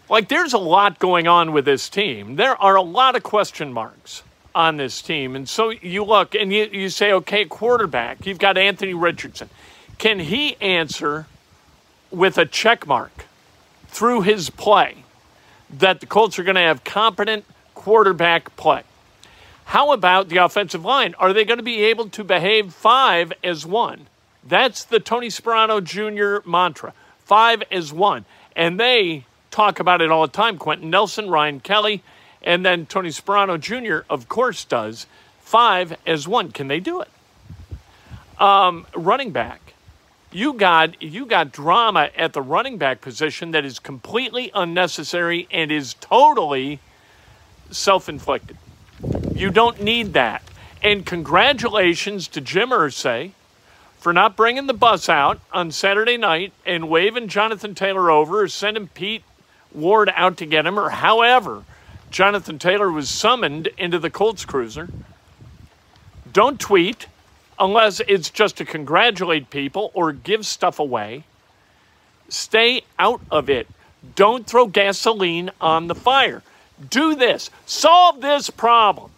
like, 0.09 0.27
there's 0.27 0.53
a 0.53 0.57
lot 0.57 0.99
going 0.99 1.27
on 1.27 1.51
with 1.51 1.65
this 1.65 1.89
team. 1.89 2.35
There 2.35 2.55
are 2.61 2.75
a 2.75 2.81
lot 2.81 3.15
of 3.15 3.23
question 3.23 3.71
marks 3.71 4.23
on 4.53 4.77
this 4.77 5.01
team. 5.01 5.35
And 5.35 5.47
so 5.47 5.69
you 5.69 6.03
look 6.03 6.35
and 6.35 6.51
you, 6.51 6.65
you 6.71 6.89
say, 6.89 7.13
okay, 7.13 7.45
quarterback, 7.45 8.25
you've 8.25 8.39
got 8.39 8.57
Anthony 8.57 8.93
Richardson. 8.93 9.49
Can 9.97 10.19
he 10.19 10.55
answer 10.59 11.27
with 12.09 12.37
a 12.37 12.45
check 12.45 12.87
mark 12.87 13.25
through 13.87 14.21
his 14.21 14.49
play 14.49 15.03
that 15.69 15.99
the 15.99 16.05
Colts 16.05 16.37
are 16.39 16.43
going 16.43 16.55
to 16.55 16.61
have 16.61 16.83
competent 16.83 17.45
quarterback 17.75 18.55
play? 18.57 18.83
How 19.65 19.93
about 19.93 20.27
the 20.27 20.37
offensive 20.37 20.83
line? 20.83 21.15
Are 21.17 21.31
they 21.31 21.45
going 21.45 21.59
to 21.59 21.63
be 21.63 21.83
able 21.85 22.09
to 22.09 22.23
behave 22.23 22.73
five 22.73 23.31
as 23.43 23.65
one? 23.65 24.07
That's 24.43 24.83
the 24.83 24.99
Tony 24.99 25.27
Sparano 25.27 25.83
Jr. 25.83 26.47
mantra 26.49 26.93
five 27.31 27.63
as 27.71 27.93
one. 27.93 28.25
And 28.57 28.77
they 28.77 29.25
talk 29.51 29.79
about 29.79 30.01
it 30.01 30.11
all 30.11 30.23
the 30.23 30.33
time. 30.33 30.57
Quenton 30.57 30.89
Nelson, 30.89 31.29
Ryan 31.29 31.61
Kelly, 31.61 32.03
and 32.41 32.65
then 32.65 32.85
Tony 32.85 33.07
Sparano 33.07 33.57
Jr., 33.57 34.05
of 34.09 34.27
course, 34.27 34.65
does 34.65 35.07
five 35.39 35.95
as 36.05 36.27
one. 36.27 36.51
Can 36.51 36.67
they 36.67 36.81
do 36.81 36.99
it? 36.99 37.09
Um, 38.37 38.85
running 38.93 39.31
back. 39.31 39.75
You 40.33 40.51
got 40.51 41.01
you 41.01 41.25
got 41.25 41.53
drama 41.53 42.09
at 42.17 42.33
the 42.33 42.41
running 42.41 42.77
back 42.77 42.99
position 42.99 43.51
that 43.51 43.63
is 43.63 43.79
completely 43.79 44.51
unnecessary 44.53 45.47
and 45.51 45.71
is 45.71 45.93
totally 45.95 46.79
self-inflicted. 47.69 48.57
You 49.33 49.51
don't 49.51 49.81
need 49.81 50.11
that. 50.13 50.43
And 50.81 51.05
congratulations 51.05 52.27
to 52.29 52.41
Jim 52.41 52.71
Irsay 52.71 53.31
for 54.01 54.11
not 54.11 54.35
bringing 54.35 54.65
the 54.65 54.73
bus 54.73 55.07
out 55.07 55.39
on 55.53 55.71
Saturday 55.71 56.17
night 56.17 56.51
and 56.65 56.89
waving 56.89 57.27
Jonathan 57.27 57.75
Taylor 57.75 58.09
over 58.09 58.41
or 58.41 58.47
sending 58.47 58.87
Pete 58.87 59.23
Ward 59.73 60.11
out 60.15 60.37
to 60.37 60.45
get 60.47 60.65
him, 60.65 60.77
or 60.77 60.89
however 60.89 61.63
Jonathan 62.09 62.57
Taylor 62.57 62.91
was 62.91 63.09
summoned 63.09 63.67
into 63.77 63.99
the 63.99 64.09
Colts 64.09 64.43
cruiser. 64.43 64.89
Don't 66.33 66.59
tweet 66.59 67.05
unless 67.59 68.01
it's 68.07 68.31
just 68.31 68.57
to 68.57 68.65
congratulate 68.65 69.51
people 69.51 69.91
or 69.93 70.11
give 70.11 70.47
stuff 70.47 70.79
away. 70.79 71.23
Stay 72.27 72.81
out 72.97 73.21
of 73.29 73.51
it. 73.51 73.67
Don't 74.15 74.47
throw 74.47 74.65
gasoline 74.65 75.51
on 75.61 75.85
the 75.85 75.95
fire. 75.95 76.41
Do 76.89 77.13
this. 77.13 77.51
Solve 77.67 78.19
this 78.19 78.49
problem. 78.49 79.11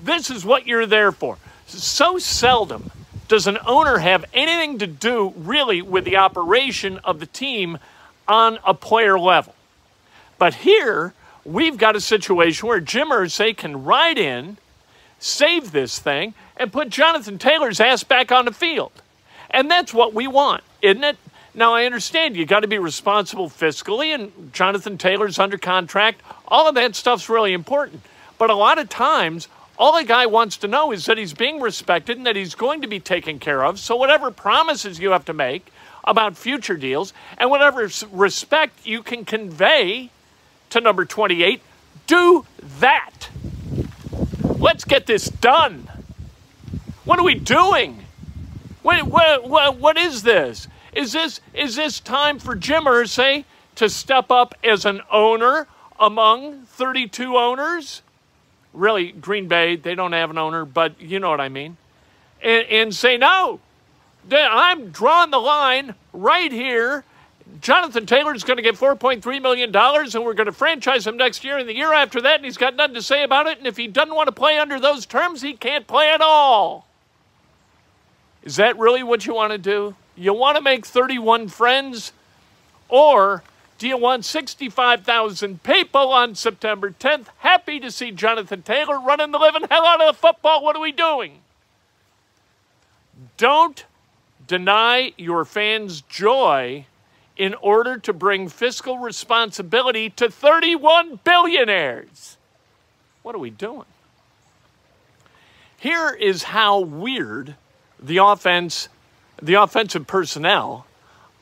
This 0.00 0.30
is 0.30 0.44
what 0.44 0.66
you're 0.66 0.86
there 0.86 1.12
for. 1.12 1.38
So 1.68 2.18
seldom 2.18 2.90
does 3.28 3.46
an 3.46 3.58
owner 3.66 3.98
have 3.98 4.24
anything 4.32 4.78
to 4.78 4.86
do 4.86 5.32
really 5.36 5.82
with 5.82 6.04
the 6.04 6.16
operation 6.16 6.98
of 7.04 7.20
the 7.20 7.26
team 7.26 7.78
on 8.26 8.58
a 8.64 8.74
player 8.74 9.18
level. 9.18 9.54
But 10.38 10.54
here, 10.54 11.14
we've 11.44 11.76
got 11.76 11.96
a 11.96 12.00
situation 12.00 12.68
where 12.68 12.80
Jim 12.80 13.08
Irsay 13.08 13.56
can 13.56 13.84
ride 13.84 14.18
in, 14.18 14.56
save 15.18 15.72
this 15.72 15.98
thing, 15.98 16.34
and 16.56 16.72
put 16.72 16.90
Jonathan 16.90 17.38
Taylor's 17.38 17.80
ass 17.80 18.04
back 18.04 18.32
on 18.32 18.44
the 18.44 18.52
field. 18.52 18.92
And 19.50 19.70
that's 19.70 19.94
what 19.94 20.14
we 20.14 20.26
want, 20.26 20.62
isn't 20.82 21.04
it? 21.04 21.16
Now, 21.54 21.74
I 21.74 21.86
understand 21.86 22.36
you 22.36 22.46
got 22.46 22.60
to 22.60 22.68
be 22.68 22.78
responsible 22.78 23.48
fiscally, 23.48 24.14
and 24.14 24.52
Jonathan 24.52 24.98
Taylor's 24.98 25.38
under 25.38 25.58
contract. 25.58 26.20
All 26.46 26.68
of 26.68 26.74
that 26.76 26.94
stuff's 26.94 27.28
really 27.28 27.52
important. 27.52 28.02
But 28.36 28.50
a 28.50 28.54
lot 28.54 28.78
of 28.78 28.88
times, 28.88 29.48
all 29.78 29.96
a 29.96 30.04
guy 30.04 30.26
wants 30.26 30.56
to 30.58 30.68
know 30.68 30.90
is 30.90 31.06
that 31.06 31.16
he's 31.16 31.32
being 31.32 31.60
respected 31.60 32.16
and 32.16 32.26
that 32.26 32.36
he's 32.36 32.54
going 32.54 32.82
to 32.82 32.88
be 32.88 32.98
taken 32.98 33.38
care 33.38 33.64
of. 33.64 33.78
So, 33.78 33.96
whatever 33.96 34.30
promises 34.30 34.98
you 34.98 35.12
have 35.12 35.24
to 35.26 35.32
make 35.32 35.72
about 36.04 36.36
future 36.36 36.76
deals 36.76 37.12
and 37.38 37.48
whatever 37.48 37.88
respect 38.10 38.84
you 38.84 39.02
can 39.02 39.24
convey 39.24 40.10
to 40.70 40.80
number 40.80 41.04
28, 41.04 41.62
do 42.06 42.44
that. 42.80 43.28
Let's 44.42 44.84
get 44.84 45.06
this 45.06 45.28
done. 45.28 45.88
What 47.04 47.18
are 47.18 47.24
we 47.24 47.36
doing? 47.36 48.04
What, 48.82 49.04
what, 49.04 49.48
what, 49.48 49.78
what 49.78 49.96
is 49.96 50.22
this? 50.22 50.66
Is 50.92 51.12
this 51.12 51.40
is 51.54 51.76
this 51.76 52.00
time 52.00 52.38
for 52.38 52.56
Jim 52.56 52.84
Irsay 52.84 53.44
to 53.76 53.88
step 53.88 54.30
up 54.30 54.54
as 54.64 54.84
an 54.84 55.02
owner 55.12 55.68
among 56.00 56.62
32 56.64 57.36
owners? 57.36 58.02
Really, 58.78 59.10
Green 59.10 59.48
Bay, 59.48 59.74
they 59.74 59.96
don't 59.96 60.12
have 60.12 60.30
an 60.30 60.38
owner, 60.38 60.64
but 60.64 61.00
you 61.00 61.18
know 61.18 61.30
what 61.30 61.40
I 61.40 61.48
mean. 61.48 61.76
And, 62.40 62.64
and 62.68 62.94
say, 62.94 63.16
no, 63.16 63.58
I'm 64.30 64.90
drawing 64.90 65.32
the 65.32 65.40
line 65.40 65.96
right 66.12 66.52
here. 66.52 67.04
Jonathan 67.60 68.06
Taylor 68.06 68.34
is 68.34 68.44
going 68.44 68.58
to 68.58 68.62
get 68.62 68.76
$4.3 68.76 69.42
million, 69.42 69.74
and 69.74 70.24
we're 70.24 70.34
going 70.34 70.46
to 70.46 70.52
franchise 70.52 71.08
him 71.08 71.16
next 71.16 71.42
year 71.42 71.58
and 71.58 71.68
the 71.68 71.74
year 71.74 71.92
after 71.92 72.20
that, 72.20 72.36
and 72.36 72.44
he's 72.44 72.56
got 72.56 72.76
nothing 72.76 72.94
to 72.94 73.02
say 73.02 73.24
about 73.24 73.48
it. 73.48 73.58
And 73.58 73.66
if 73.66 73.76
he 73.76 73.88
doesn't 73.88 74.14
want 74.14 74.28
to 74.28 74.32
play 74.32 74.58
under 74.58 74.78
those 74.78 75.06
terms, 75.06 75.42
he 75.42 75.54
can't 75.54 75.86
play 75.88 76.10
at 76.12 76.20
all. 76.20 76.86
Is 78.44 78.56
that 78.56 78.78
really 78.78 79.02
what 79.02 79.26
you 79.26 79.34
want 79.34 79.50
to 79.50 79.58
do? 79.58 79.96
You 80.14 80.34
want 80.34 80.56
to 80.56 80.62
make 80.62 80.86
31 80.86 81.48
friends? 81.48 82.12
Or 82.88 83.42
do 83.78 83.86
you 83.86 83.96
want 83.96 84.24
65,000 84.24 85.62
people 85.62 86.12
on 86.12 86.34
September 86.34 86.90
10th 86.90 87.26
happy 87.38 87.78
to 87.78 87.92
see 87.92 88.10
Jonathan 88.10 88.62
Taylor 88.62 89.00
running 89.00 89.30
the 89.30 89.38
living 89.38 89.68
hell 89.70 89.86
out 89.86 90.00
of 90.00 90.14
the 90.14 90.20
football? 90.20 90.64
What 90.64 90.74
are 90.74 90.82
we 90.82 90.90
doing? 90.90 91.38
Don't 93.36 93.84
deny 94.48 95.12
your 95.16 95.44
fans 95.44 96.02
joy 96.02 96.86
in 97.36 97.54
order 97.54 97.98
to 97.98 98.12
bring 98.12 98.48
fiscal 98.48 98.98
responsibility 98.98 100.10
to 100.10 100.28
31 100.28 101.20
billionaires. 101.22 102.36
What 103.22 103.36
are 103.36 103.38
we 103.38 103.50
doing? 103.50 103.86
Here 105.78 106.10
is 106.10 106.42
how 106.42 106.80
weird 106.80 107.54
the 108.00 108.16
offense, 108.16 108.88
the 109.40 109.54
offensive 109.54 110.08
personnel 110.08 110.86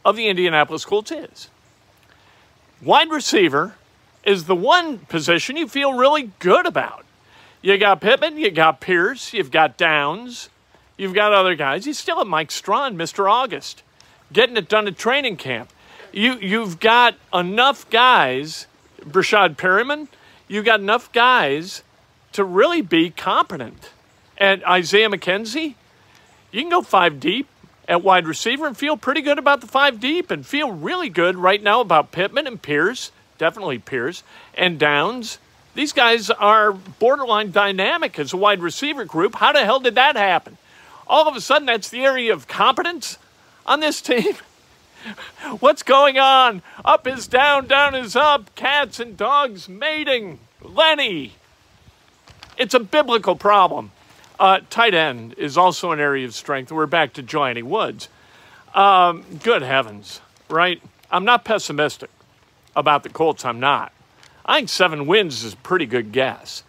of 0.05 0.17
the 0.17 0.29
Indianapolis 0.29 0.85
Colts 0.85 1.11
is. 1.11 1.49
Wide 2.83 3.11
receiver 3.11 3.75
is 4.25 4.45
the 4.45 4.55
one 4.55 4.99
position 4.99 5.57
you 5.57 5.67
feel 5.67 5.95
really 5.95 6.31
good 6.41 6.67
about. 6.67 7.05
You 7.63 7.79
got 7.79 8.01
Pittman, 8.01 8.37
you 8.39 8.51
got 8.51 8.81
Pierce, 8.81 9.33
you've 9.33 9.51
got 9.51 9.79
Downs, 9.79 10.51
you've 10.99 11.15
got 11.15 11.33
other 11.33 11.55
guys. 11.55 11.87
You 11.87 11.95
still 11.95 12.19
have 12.19 12.27
Mike 12.27 12.51
Strachan, 12.51 12.97
Mr. 12.99 13.31
August, 13.31 13.83
getting 14.33 14.57
it 14.57 14.69
done 14.69 14.87
at 14.87 14.99
training 14.99 15.37
camp. 15.37 15.71
You 16.13 16.35
you've 16.39 16.79
got 16.79 17.17
enough 17.33 17.89
guys, 17.89 18.67
Breshad 19.01 19.57
Perriman, 19.57 20.09
you've 20.47 20.65
got 20.65 20.81
enough 20.81 21.11
guys 21.13 21.83
to 22.33 22.45
really 22.45 22.83
be 22.83 23.11
competent. 23.11 23.91
And 24.37 24.63
Isaiah 24.65 25.09
McKenzie, 25.09 25.75
you 26.53 26.61
can 26.61 26.71
go 26.71 26.83
five 26.83 27.19
deep 27.21 27.49
at 27.89 28.03
wide 28.03 28.27
receiver 28.27 28.67
and 28.67 28.77
feel 28.77 28.97
pretty 28.97 29.23
good 29.23 29.39
about 29.39 29.61
the 29.61 29.67
five 29.67 30.01
deep 30.01 30.31
and 30.31 30.47
feel 30.47 30.73
really 30.73 31.09
good 31.09 31.37
right 31.37 31.63
now 31.63 31.81
about 31.81 32.13
Pittman 32.13 32.47
and 32.47 32.61
Pierce, 32.61 33.13
definitely 33.39 33.79
Pierce, 33.79 34.23
and 34.55 34.79
Downs. 34.79 35.39
These 35.75 35.93
guys 35.93 36.31
are 36.31 36.73
borderline 36.73 37.51
dynamic 37.51 38.19
as 38.19 38.33
a 38.33 38.37
wide 38.37 38.61
receiver 38.61 39.05
group. 39.05 39.37
How 39.37 39.53
the 39.53 39.65
hell 39.65 39.81
did 39.81 39.95
that 39.95 40.17
happen? 40.17 40.57
All 41.07 41.29
of 41.29 41.37
a 41.37 41.41
sudden, 41.41 41.67
that's 41.67 41.91
the 41.91 42.05
area 42.05 42.33
of 42.33 42.49
competence 42.49 43.19
on 43.65 43.81
this 43.81 44.01
team. 44.01 44.35
What's 45.61 45.83
going 45.83 46.19
on? 46.19 46.63
Up 46.85 47.07
is 47.07 47.29
down, 47.29 47.67
down 47.67 47.95
is 47.95 48.17
up. 48.17 48.55
Cats 48.57 48.99
and 48.99 49.17
dogs 49.17 49.69
mating. 49.69 50.41
Lenny. 50.63 51.35
It's 52.57 52.75
a 52.75 52.81
biblical 52.81 53.37
problem. 53.37 53.93
Uh, 54.39 54.61
tight 54.69 54.93
end 54.93 55.35
is 55.39 55.57
also 55.57 55.93
an 55.93 56.01
area 56.01 56.27
of 56.27 56.35
strength. 56.35 56.71
We're 56.71 56.87
back 56.87 57.15
to 57.15 57.23
Jelani 57.23 57.63
Woods. 57.63 58.09
Um, 58.75 59.25
good 59.43 59.63
heavens, 59.63 60.21
right? 60.51 60.83
I'm 61.11 61.25
not 61.25 61.45
pessimistic 61.45 62.11
about 62.75 63.03
the 63.03 63.09
Colts. 63.09 63.45
I'm 63.47 63.61
not. 63.61 63.93
I 64.45 64.59
think 64.59 64.69
seven 64.69 65.07
wins 65.07 65.43
is 65.43 65.55
a 65.55 65.57
pretty 65.57 65.87
good 65.87 66.13
guess. 66.13 66.63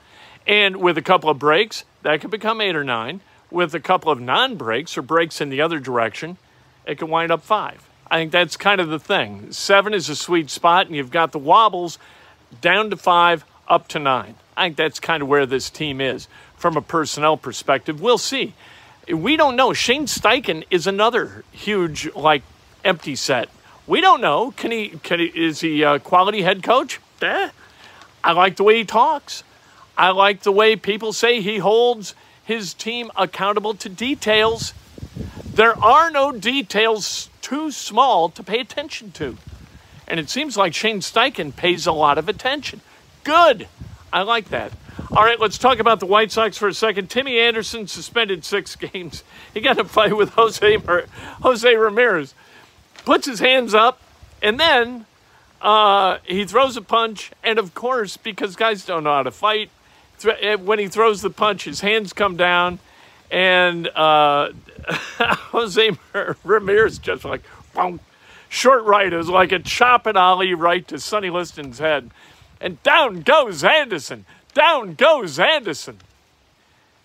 And 0.47 0.77
with 0.77 0.97
a 0.97 1.01
couple 1.01 1.29
of 1.29 1.39
breaks, 1.39 1.83
that 2.03 2.21
could 2.21 2.31
become 2.31 2.61
eight 2.61 2.75
or 2.75 2.85
nine. 2.85 3.19
With 3.51 3.75
a 3.75 3.79
couple 3.79 4.11
of 4.11 4.19
non 4.19 4.55
breaks 4.55 4.97
or 4.97 5.01
breaks 5.01 5.41
in 5.41 5.49
the 5.49 5.61
other 5.61 5.79
direction, 5.79 6.37
it 6.85 6.97
could 6.97 7.09
wind 7.09 7.31
up 7.31 7.43
five. 7.43 7.87
I 8.09 8.17
think 8.17 8.31
that's 8.31 8.55
kind 8.55 8.79
of 8.79 8.87
the 8.87 8.99
thing. 8.99 9.51
Seven 9.51 9.93
is 9.93 10.07
a 10.07 10.15
sweet 10.15 10.49
spot, 10.49 10.87
and 10.87 10.95
you've 10.95 11.11
got 11.11 11.33
the 11.33 11.39
wobbles 11.39 11.99
down 12.61 12.89
to 12.89 12.97
five, 12.97 13.43
up 13.67 13.89
to 13.89 13.99
nine. 13.99 14.35
I 14.57 14.65
think 14.65 14.75
that's 14.75 14.99
kind 14.99 15.21
of 15.21 15.29
where 15.29 15.45
this 15.45 15.69
team 15.69 16.01
is 16.01 16.27
from 16.57 16.75
a 16.75 16.81
personnel 16.81 17.37
perspective. 17.37 18.01
We'll 18.01 18.17
see. 18.17 18.55
We 19.07 19.37
don't 19.37 19.55
know. 19.55 19.71
Shane 19.71 20.07
Steichen 20.07 20.65
is 20.71 20.87
another 20.87 21.45
huge, 21.51 22.13
like, 22.15 22.41
empty 22.83 23.15
set. 23.15 23.49
We 23.85 24.01
don't 24.01 24.19
know. 24.19 24.51
Can 24.57 24.71
he? 24.71 24.89
Can 25.03 25.19
he? 25.19 25.27
Is 25.27 25.61
he 25.61 25.83
a 25.83 25.99
quality 25.99 26.41
head 26.41 26.63
coach? 26.63 26.99
Eh. 27.21 27.49
I 28.23 28.31
like 28.33 28.57
the 28.57 28.63
way 28.63 28.79
he 28.79 28.83
talks. 28.83 29.43
I 29.97 30.09
like 30.09 30.41
the 30.41 30.51
way 30.51 30.75
people 30.75 31.13
say 31.13 31.39
he 31.39 31.59
holds 31.59 32.15
his 32.43 32.73
team 32.73 33.11
accountable 33.15 33.75
to 33.75 33.89
details. 33.89 34.73
There 35.45 35.77
are 35.81 36.11
no 36.11 36.31
details 36.31 37.29
too 37.41 37.71
small 37.71 38.29
to 38.29 38.43
pay 38.43 38.59
attention 38.59 39.11
to. 39.13 39.37
And 40.07 40.19
it 40.19 40.29
seems 40.29 40.57
like 40.57 40.73
Shane 40.73 40.99
Steichen 40.99 41.55
pays 41.55 41.87
a 41.87 41.91
lot 41.91 42.17
of 42.17 42.27
attention. 42.27 42.81
Good. 43.23 43.67
I 44.11 44.21
like 44.21 44.49
that. 44.49 44.71
All 45.11 45.23
right, 45.23 45.39
let's 45.39 45.57
talk 45.57 45.79
about 45.79 45.99
the 45.99 46.05
White 46.05 46.31
Sox 46.31 46.57
for 46.57 46.67
a 46.67 46.73
second. 46.73 47.09
Timmy 47.09 47.39
Anderson 47.39 47.87
suspended 47.87 48.43
six 48.43 48.75
games. 48.93 49.23
He 49.53 49.61
got 49.61 49.77
in 49.77 49.85
a 49.85 49.89
fight 49.89 50.15
with 50.15 50.29
Jose 50.31 50.77
Jose 51.41 51.75
Ramirez. 51.75 52.33
Puts 53.05 53.25
his 53.25 53.39
hands 53.39 53.73
up, 53.73 54.01
and 54.41 54.59
then 54.59 55.05
uh, 55.61 56.17
he 56.25 56.45
throws 56.45 56.75
a 56.77 56.81
punch. 56.81 57.31
And 57.43 57.59
of 57.59 57.73
course, 57.73 58.17
because 58.17 58.55
guys 58.55 58.85
don't 58.85 59.03
know 59.03 59.13
how 59.13 59.23
to 59.23 59.31
fight, 59.31 59.69
eh, 60.25 60.55
when 60.55 60.79
he 60.79 60.87
throws 60.87 61.21
the 61.21 61.29
punch, 61.29 61.63
his 61.63 61.81
hands 61.81 62.11
come 62.11 62.35
down, 62.35 62.79
and 63.31 63.87
uh, 63.89 64.51
Jose 65.51 65.91
Ramirez 66.43 66.97
just 66.99 67.23
like, 67.23 67.43
short 68.49 68.83
right 68.83 69.11
is 69.13 69.29
like 69.29 69.51
a 69.51 69.59
chop 69.59 70.05
and 70.05 70.17
ollie 70.17 70.53
right 70.53 70.87
to 70.87 70.99
Sonny 70.99 71.29
Liston's 71.29 71.79
head. 71.79 72.09
And 72.59 72.81
down 72.83 73.21
goes 73.21 73.63
Anderson. 73.63 74.25
Down 74.53 74.95
goes 74.95 75.39
Anderson. 75.39 75.99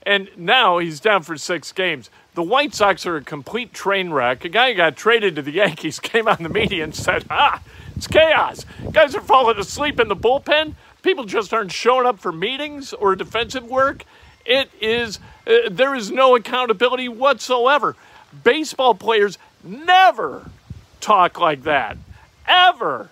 And 0.05 0.31
now 0.37 0.79
he's 0.79 1.01
down 1.01 1.23
for 1.23 1.37
six 1.37 1.73
games. 1.73 2.11
The 2.35 2.43
White 2.43 2.75
Sox 2.75 3.07
are 3.07 3.17
a 3.17 3.23
complete 3.23 3.73
train 3.73 4.11
wreck. 4.11 4.45
A 4.45 4.49
guy 4.49 4.71
who 4.71 4.77
got 4.77 4.97
traded 4.97 5.37
to 5.37 5.43
the 5.43 5.53
Yankees 5.53 6.01
came 6.01 6.27
on 6.27 6.43
the 6.43 6.49
media 6.49 6.85
and 6.85 6.95
said, 6.95 7.25
ah, 7.31 7.63
it's 7.95 8.07
chaos. 8.07 8.65
Guys 8.91 9.15
are 9.15 9.21
falling 9.21 9.59
asleep 9.59 10.01
in 10.01 10.09
the 10.09 10.17
bullpen. 10.17 10.75
People 11.03 11.25
just 11.25 11.53
aren't 11.53 11.73
showing 11.73 12.07
up 12.07 12.19
for 12.19 12.33
meetings 12.33 12.93
or 12.93 13.15
defensive 13.15 13.65
work. 13.65 14.05
It 14.45 14.71
is, 14.81 15.19
uh, 15.47 15.69
there 15.71 15.95
is 15.95 16.11
no 16.11 16.35
accountability 16.35 17.09
whatsoever. 17.09 17.97
Baseball 18.43 18.95
players 18.95 19.39
never 19.63 20.51
talk 21.01 21.39
like 21.39 21.65
that, 21.65 21.97
ever, 22.47 23.11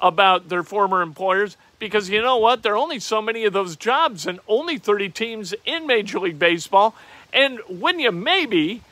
about 0.00 0.48
their 0.48 0.62
former 0.62 1.02
employers 1.02 1.56
because 1.78 2.08
you 2.08 2.20
know 2.22 2.36
what? 2.36 2.62
There 2.62 2.74
are 2.74 2.78
only 2.78 2.98
so 2.98 3.22
many 3.22 3.44
of 3.44 3.52
those 3.52 3.76
jobs 3.76 4.26
and 4.26 4.40
only 4.48 4.78
30 4.78 5.10
teams 5.10 5.54
in 5.64 5.86
Major 5.86 6.18
League 6.18 6.38
Baseball. 6.38 6.94
And 7.32 7.60
when 7.68 8.00
you 8.00 8.10
maybe 8.10 8.82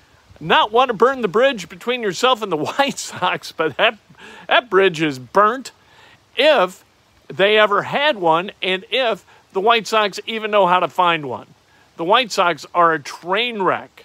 not 0.40 0.70
want 0.70 0.88
to 0.88 0.94
burn 0.94 1.22
the 1.22 1.28
bridge 1.28 1.68
between 1.68 2.02
yourself 2.02 2.42
and 2.42 2.52
the 2.52 2.56
White 2.78 2.98
Sox, 2.98 3.52
but 3.52 3.76
that, 3.76 3.98
that 4.48 4.70
bridge 4.70 5.02
is 5.02 5.18
burnt 5.18 5.72
if 6.36 6.84
they 7.28 7.58
ever 7.58 7.82
had 7.82 8.16
one 8.16 8.52
and 8.62 8.84
if 8.90 9.24
the 9.52 9.60
White 9.60 9.86
Sox 9.86 10.20
even 10.26 10.50
know 10.50 10.66
how 10.66 10.80
to 10.80 10.88
find 10.88 11.26
one. 11.26 11.46
The 11.96 12.04
White 12.04 12.30
Sox 12.30 12.66
are 12.74 12.92
a 12.92 13.00
train 13.00 13.62
wreck, 13.62 14.04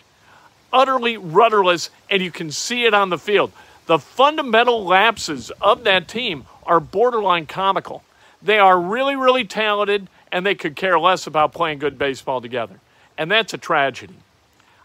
utterly 0.72 1.18
rudderless, 1.18 1.90
and 2.10 2.22
you 2.22 2.32
can 2.32 2.52
see 2.52 2.86
it 2.86 2.94
on 2.94 3.10
the 3.10 3.18
field. 3.18 3.52
The 3.86 4.00
fundamental 4.00 4.86
lapses 4.86 5.52
of 5.60 5.84
that 5.84 6.08
team 6.08 6.46
are 6.66 6.80
borderline 6.80 7.48
comical. 7.48 8.04
They 8.42 8.60
are 8.60 8.80
really, 8.80 9.16
really 9.16 9.44
talented, 9.44 10.08
and 10.32 10.46
they 10.46 10.56
could 10.56 10.76
care 10.76 11.00
less 11.00 11.28
about 11.28 11.54
playing 11.54 11.80
good 11.80 11.98
baseball 11.98 12.42
together. 12.42 12.80
And 13.18 13.30
that's 13.30 13.54
a 13.54 13.58
tragedy. 13.58 14.16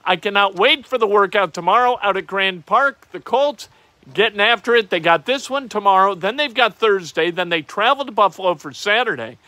I 0.05 0.17
cannot 0.17 0.55
wait 0.55 0.87
for 0.87 0.99
the 0.99 1.07
workout 1.07 1.55
tomorrow 1.55 1.99
out 2.03 2.17
at 2.17 2.27
Grand 2.27 2.67
Park. 2.67 3.09
The 3.13 3.21
Colts 3.21 3.69
getting 4.13 4.41
after 4.41 4.75
it. 4.75 4.91
They 4.91 5.01
got 5.01 5.27
this 5.27 5.51
one 5.51 5.69
tomorrow. 5.69 6.15
Then 6.15 6.37
they've 6.37 6.55
got 6.55 6.77
Thursday. 6.77 7.31
Then 7.31 7.49
they 7.49 7.63
travel 7.63 8.05
to 8.05 8.13
Buffalo 8.13 8.55
for 8.55 8.73
Saturday. 8.73 9.39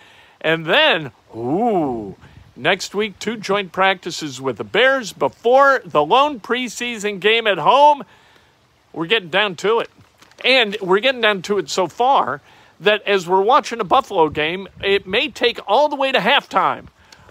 And 0.41 0.67
then, 0.67 1.13
ooh, 1.37 2.17
next 2.57 2.95
week, 2.95 3.19
two 3.19 3.37
joint 3.37 3.73
practices 3.73 4.41
with 4.41 4.57
the 4.57 4.65
Bears 4.65 5.13
before 5.13 5.83
the 5.85 6.05
lone 6.05 6.41
preseason 6.41 7.21
game 7.21 7.47
at 7.47 7.59
home. 7.59 8.05
We're 8.93 9.07
getting 9.07 9.31
down 9.31 9.57
to 9.57 9.81
it. 9.81 9.91
And 10.45 10.77
we're 10.81 11.01
getting 11.01 11.21
down 11.21 11.43
to 11.43 11.59
it 11.59 11.69
so 11.69 11.89
far 11.89 12.41
that 12.81 13.03
as 13.03 13.27
we're 13.27 13.43
watching 13.43 13.81
a 13.81 13.85
Buffalo 13.85 14.29
game, 14.29 14.69
it 14.83 15.07
may 15.07 15.29
take 15.29 15.59
all 15.67 15.89
the 15.89 15.97
way 15.97 16.13
to 16.13 16.19
halftime 16.19 16.87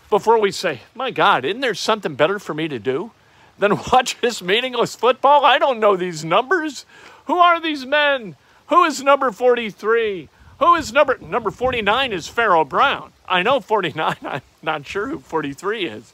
before 0.10 0.40
we 0.40 0.52
say, 0.52 0.82
My 0.96 1.12
God, 1.12 1.46
isn't 1.46 1.62
there 1.62 1.74
something 1.74 2.16
better 2.16 2.40
for 2.40 2.54
me 2.54 2.68
to 2.68 2.80
do 2.80 3.12
than 3.58 3.78
watch 3.92 4.20
this 4.22 4.42
meaningless 4.42 4.96
football? 4.96 5.46
I 5.46 5.58
don't 5.58 5.80
know 5.80 5.96
these 5.96 6.26
numbers. 6.26 6.86
Who 7.26 7.38
are 7.38 7.60
these 7.60 7.86
men? 7.86 8.36
Who 8.68 8.84
is 8.84 9.02
number 9.02 9.32
43? 9.32 10.30
Who 10.60 10.76
is 10.76 10.92
number 10.92 11.18
number 11.20 11.52
49 11.52 12.14
is 12.14 12.28
Pharaoh 12.28 12.66
Brown. 12.66 13.12
I 13.28 13.44
know 13.44 13.60
49. 13.60 14.16
I'm 14.24 14.42
not 14.62 14.86
sure 14.86 15.08
who 15.08 15.20
43 15.20 15.86
is. 15.86 16.14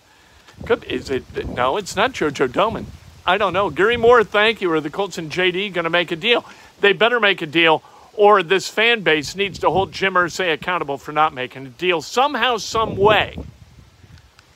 Could, 0.66 0.84
is 0.84 1.10
it 1.10 1.48
no, 1.48 1.78
it's 1.78 1.96
not 1.96 2.14
Jojo 2.14 2.48
Domann. 2.48 2.86
I 3.26 3.38
don't 3.38 3.54
know. 3.54 3.70
Gary 3.70 3.98
Moore, 3.98 4.24
thank 4.24 4.62
you. 4.62 4.72
Are 4.74 4.82
the 4.82 4.90
Colts 4.90 5.18
and 5.18 5.32
JD 5.32 5.74
going 5.74 5.86
to 5.86 5.90
make 5.90 6.12
a 6.12 6.16
deal? 6.16 6.46
They 6.82 6.92
better 6.92 7.20
make 7.20 7.42
a 7.42 7.46
deal 7.46 7.82
or 8.16 8.44
this 8.44 8.68
fan 8.68 9.02
base 9.02 9.36
needs 9.36 9.60
to 9.60 9.70
hold 9.70 9.92
Jim 9.92 10.14
Irsay 10.14 10.54
accountable 10.54 10.98
for 10.98 11.12
not 11.12 11.34
making 11.34 11.66
a 11.66 11.70
deal 11.70 12.02
somehow, 12.02 12.58
some 12.58 12.96
way. 12.96 13.38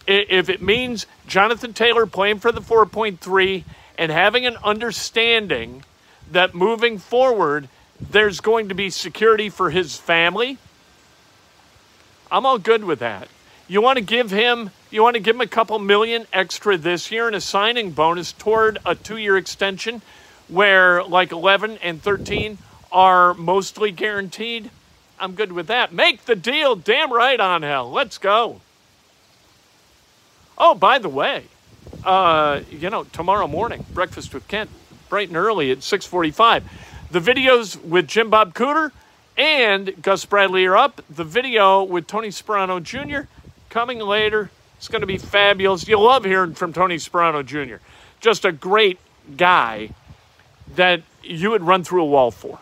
If 0.06 0.50
it 0.50 0.62
means 0.62 1.06
Jonathan 1.28 1.74
Taylor 1.74 2.06
playing 2.06 2.40
for 2.40 2.52
the 2.52 2.62
4.3 2.62 3.64
and 3.98 4.12
having 4.12 4.46
an 4.46 4.58
understanding 4.64 5.84
that 6.32 6.56
moving 6.56 6.98
forward, 6.98 7.68
there's 8.00 8.40
going 8.40 8.70
to 8.70 8.76
be 8.76 8.90
security 8.90 9.50
for 9.50 9.70
his 9.70 9.98
family, 9.98 10.58
I'm 12.32 12.46
all 12.46 12.60
good 12.60 12.84
with 12.84 13.00
that. 13.00 13.28
You 13.68 13.82
want 13.82 13.98
to 13.98 14.04
give 14.04 14.32
him 14.32 14.72
you 14.90 15.04
want 15.04 15.16
to 15.16 15.20
give 15.20 15.36
him 15.36 15.42
a 15.42 15.48
couple 15.48 15.78
million 15.80 16.28
extra 16.32 16.78
this 16.78 17.12
year 17.12 17.28
and 17.28 17.36
a 17.36 17.42
signing 17.42 17.92
bonus 17.92 18.32
toward 18.32 18.78
a 18.86 18.96
two-year 18.96 19.36
extension 19.36 20.02
where 20.48 21.04
like 21.04 21.34
11 21.34 21.78
and 21.84 22.02
13 22.02 22.58
are 22.92 23.34
mostly 23.34 23.92
guaranteed, 23.92 24.70
I'm 25.20 25.34
good 25.34 25.52
with 25.52 25.68
that. 25.68 25.94
Make 25.94 26.26
the 26.26 26.36
deal. 26.36 26.76
Damn 26.76 27.12
right 27.12 27.40
on 27.40 27.64
hell. 27.64 27.92
Let's 27.92 28.18
go. 28.18 28.62
Oh, 30.58 30.74
by 30.74 31.00
the 31.00 31.10
way, 31.10 31.44
uh, 32.04 32.62
you 32.72 32.90
know, 32.90 33.04
tomorrow 33.06 33.48
morning, 33.48 33.86
breakfast 33.94 34.34
with 34.34 34.48
Kent, 34.48 34.70
bright 35.10 35.28
and 35.28 35.38
early 35.38 35.72
at 35.72 35.80
6:45. 35.84 36.64
The 37.12 37.20
videos 37.20 37.82
with 37.84 38.08
Jim 38.08 38.30
Bob 38.30 38.54
Cooter 38.54 38.92
and 39.38 40.02
Gus 40.02 40.26
Bradley 40.26 40.66
are 40.66 40.76
up. 40.76 41.02
The 41.10 41.24
video 41.24 41.84
with 41.84 42.08
Tony 42.08 42.30
Sparano 42.30 42.82
Jr. 42.82 43.28
coming 43.70 44.00
later. 44.00 44.50
It's 44.78 44.88
going 44.88 45.02
to 45.02 45.08
be 45.08 45.18
fabulous. 45.18 45.88
You'll 45.88 46.04
love 46.04 46.26
hearing 46.26 46.54
from 46.54 46.74
Tony 46.74 46.98
Sparano 46.98 47.46
Jr. 47.46 47.78
Just 48.20 48.46
a 48.46 48.52
great 48.52 49.00
guy 49.36 49.90
that 50.76 51.02
you 51.24 51.52
would 51.52 51.64
run 51.64 51.84
through 51.84 52.04
a 52.04 52.06
wall 52.06 52.32
for. 52.32 52.60